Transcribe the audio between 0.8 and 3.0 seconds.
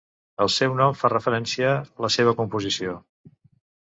fa referència la seva composició.